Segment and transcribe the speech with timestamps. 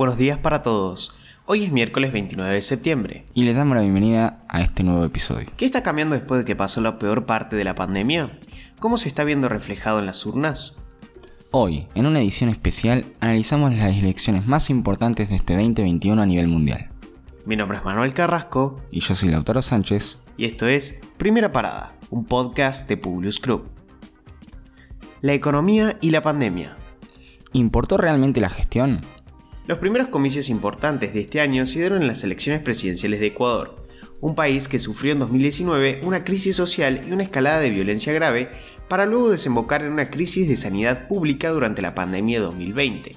[0.00, 1.14] Buenos días para todos.
[1.44, 3.26] Hoy es miércoles 29 de septiembre.
[3.34, 5.48] Y les damos la bienvenida a este nuevo episodio.
[5.58, 8.28] ¿Qué está cambiando después de que pasó la peor parte de la pandemia?
[8.78, 10.78] ¿Cómo se está viendo reflejado en las urnas?
[11.50, 16.48] Hoy, en una edición especial, analizamos las elecciones más importantes de este 2021 a nivel
[16.48, 16.88] mundial.
[17.44, 18.80] Mi nombre es Manuel Carrasco.
[18.90, 20.16] Y yo soy Lautaro Sánchez.
[20.38, 23.68] Y esto es Primera Parada, un podcast de Publius Group.
[25.20, 26.78] La economía y la pandemia.
[27.52, 29.02] ¿Importó realmente la gestión?
[29.66, 33.86] Los primeros comicios importantes de este año se dieron en las elecciones presidenciales de Ecuador,
[34.20, 38.48] un país que sufrió en 2019 una crisis social y una escalada de violencia grave
[38.88, 43.16] para luego desembocar en una crisis de sanidad pública durante la pandemia de 2020.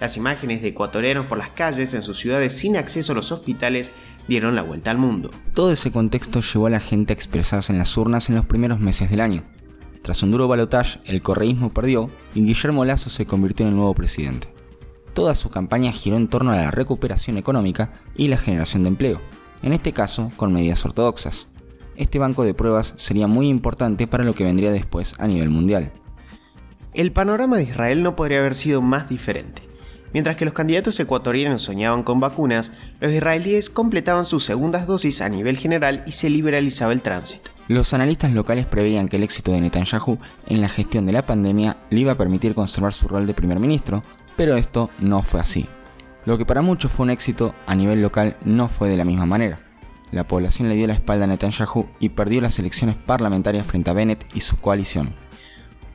[0.00, 3.92] Las imágenes de ecuatorianos por las calles en sus ciudades sin acceso a los hospitales
[4.28, 5.30] dieron la vuelta al mundo.
[5.52, 8.80] Todo ese contexto llevó a la gente a expresarse en las urnas en los primeros
[8.80, 9.42] meses del año.
[10.02, 13.92] Tras un duro balotaje, el correísmo perdió y Guillermo Lazo se convirtió en el nuevo
[13.92, 14.48] presidente.
[15.14, 19.20] Toda su campaña giró en torno a la recuperación económica y la generación de empleo,
[19.62, 21.48] en este caso con medidas ortodoxas.
[21.96, 25.92] Este banco de pruebas sería muy importante para lo que vendría después a nivel mundial.
[26.94, 29.62] El panorama de Israel no podría haber sido más diferente.
[30.12, 35.28] Mientras que los candidatos ecuatorianos soñaban con vacunas, los israelíes completaban sus segundas dosis a
[35.28, 37.50] nivel general y se liberalizaba el tránsito.
[37.70, 40.18] Los analistas locales preveían que el éxito de Netanyahu
[40.48, 43.60] en la gestión de la pandemia le iba a permitir conservar su rol de primer
[43.60, 44.02] ministro,
[44.36, 45.68] pero esto no fue así.
[46.26, 49.24] Lo que para muchos fue un éxito a nivel local no fue de la misma
[49.24, 49.60] manera.
[50.10, 53.92] La población le dio la espalda a Netanyahu y perdió las elecciones parlamentarias frente a
[53.92, 55.10] Bennett y su coalición.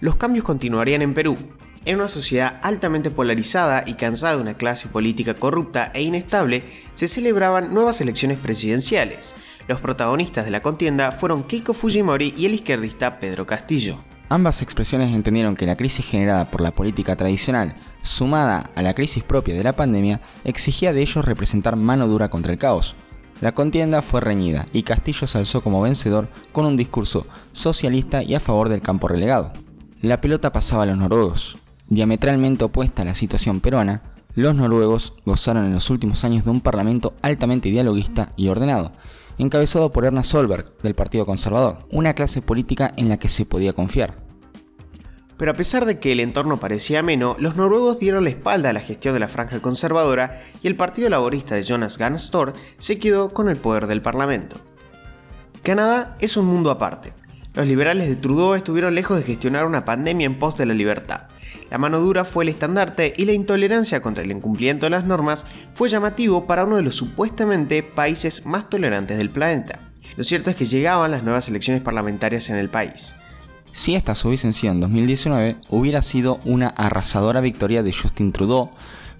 [0.00, 1.36] Los cambios continuarían en Perú,
[1.86, 6.64] en una sociedad altamente polarizada y cansada de una clase política corrupta e inestable,
[6.94, 9.34] se celebraban nuevas elecciones presidenciales.
[9.66, 13.96] Los protagonistas de la contienda fueron Keiko Fujimori y el izquierdista Pedro Castillo.
[14.28, 19.22] Ambas expresiones entendieron que la crisis generada por la política tradicional, sumada a la crisis
[19.22, 22.94] propia de la pandemia, exigía de ellos representar mano dura contra el caos.
[23.40, 28.34] La contienda fue reñida y Castillo se alzó como vencedor con un discurso socialista y
[28.34, 29.52] a favor del campo relegado.
[30.00, 31.56] La pelota pasaba a los noruegos,
[31.88, 34.02] Diametralmente opuesta a la situación peruana,
[34.34, 38.92] los noruegos gozaron en los últimos años de un parlamento altamente dialoguista y ordenado,
[39.38, 43.72] encabezado por Erna Solberg, del Partido Conservador, una clase política en la que se podía
[43.72, 44.24] confiar.
[45.36, 48.72] Pero a pesar de que el entorno parecía ameno, los noruegos dieron la espalda a
[48.72, 52.16] la gestión de la franja conservadora y el Partido Laborista de Jonas Gahr
[52.78, 54.56] se quedó con el poder del Parlamento.
[55.62, 57.14] Canadá es un mundo aparte.
[57.54, 61.28] Los liberales de Trudeau estuvieron lejos de gestionar una pandemia en pos de la libertad.
[61.70, 65.44] La mano dura fue el estandarte y la intolerancia contra el incumplimiento de las normas
[65.74, 69.80] fue llamativo para uno de los supuestamente países más tolerantes del planeta.
[70.16, 73.14] Lo cierto es que llegaban las nuevas elecciones parlamentarias en el país.
[73.72, 78.70] Si estas hubiesen sido en 2019, hubiera sido una arrasadora victoria de Justin Trudeau,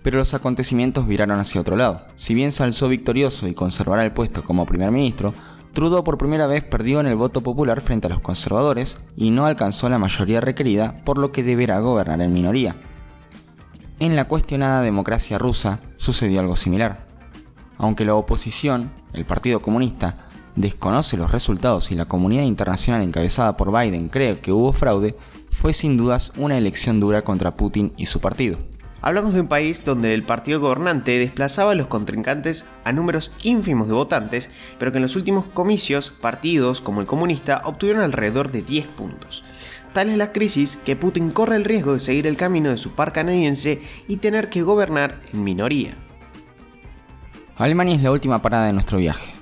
[0.05, 2.06] pero los acontecimientos viraron hacia otro lado.
[2.15, 5.34] Si bien se alzó victorioso y conservará el puesto como primer ministro,
[5.74, 9.44] Trudeau por primera vez perdió en el voto popular frente a los conservadores y no
[9.44, 12.76] alcanzó la mayoría requerida, por lo que deberá gobernar en minoría.
[13.98, 17.08] En la cuestionada democracia rusa sucedió algo similar.
[17.76, 23.76] Aunque la oposición, el Partido Comunista, desconoce los resultados y la comunidad internacional encabezada por
[23.76, 25.16] Biden cree que hubo fraude,
[25.50, 28.58] fue sin dudas una elección dura contra Putin y su partido.
[29.06, 33.87] Hablamos de un país donde el partido gobernante desplazaba a los contrincantes a números ínfimos
[33.87, 34.48] de votantes,
[34.78, 39.44] pero que en los últimos comicios, partidos como el comunista obtuvieron alrededor de 10 puntos.
[39.92, 42.94] Tal es la crisis que Putin corre el riesgo de seguir el camino de su
[42.94, 45.97] par canadiense y tener que gobernar en minoría.
[47.59, 49.34] Alemania es la última parada de nuestro viaje.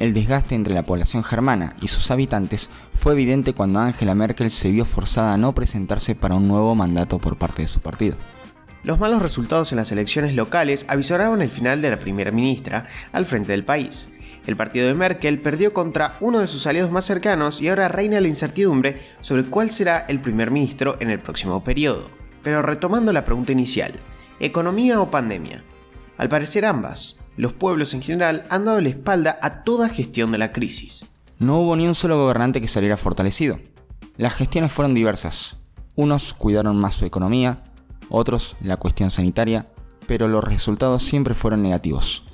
[0.00, 4.72] El desgaste entre la población germana y sus habitantes fue evidente cuando Angela Merkel se
[4.72, 8.16] vio forzada a no presentarse para un nuevo mandato por parte de su partido.
[8.84, 13.24] Los malos resultados en las elecciones locales avisoraron el final de la primera ministra al
[13.24, 14.12] frente del país.
[14.46, 18.20] El partido de Merkel perdió contra uno de sus aliados más cercanos y ahora reina
[18.20, 22.08] la incertidumbre sobre cuál será el primer ministro en el próximo periodo.
[22.42, 23.94] Pero retomando la pregunta inicial,
[24.38, 25.62] ¿economía o pandemia?
[26.18, 27.24] Al parecer ambas.
[27.38, 31.16] Los pueblos en general han dado la espalda a toda gestión de la crisis.
[31.38, 33.58] No hubo ni un solo gobernante que saliera fortalecido.
[34.18, 35.56] Las gestiones fueron diversas.
[35.96, 37.62] Unos cuidaron más su economía,
[38.08, 39.68] otros la cuestión sanitaria,
[40.06, 42.24] pero los resultados siempre fueron negativos.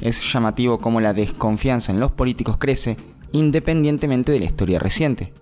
[0.00, 2.96] Es llamativo cómo la desconfianza en los políticos crece
[3.32, 5.32] independientemente de la historia reciente.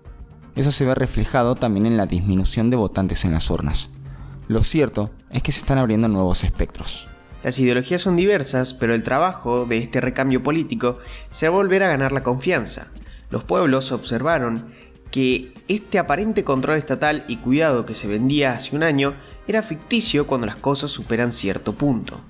[0.56, 3.90] Eso se ve reflejado también en la disminución de votantes en las urnas.
[4.48, 7.06] Lo cierto es que se están abriendo nuevos espectros.
[7.42, 10.98] Las ideologías son diversas, pero el trabajo de este recambio político
[11.30, 12.88] será volver a ganar la confianza.
[13.30, 14.66] Los pueblos observaron
[15.10, 19.14] que este aparente control estatal y cuidado que se vendía hace un año
[19.46, 22.20] era ficticio cuando las cosas superan cierto punto.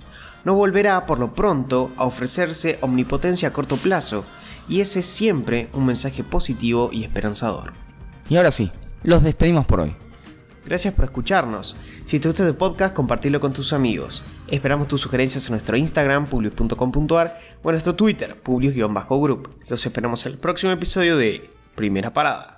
[0.45, 4.25] no volverá por lo pronto a ofrecerse omnipotencia a corto plazo,
[4.69, 7.73] y ese es siempre un mensaje positivo y esperanzador.
[8.29, 8.71] Y ahora sí,
[9.03, 9.97] los despedimos por hoy.
[10.65, 11.77] Gracias por escucharnos.
[12.05, 14.23] Si te gusta el podcast, compartilo con tus amigos.
[14.47, 19.49] Esperamos tus sugerencias en nuestro Instagram, publius.com.ar o en nuestro Twitter, publius-group.
[19.69, 22.58] Los esperamos en el próximo episodio de Primera Parada.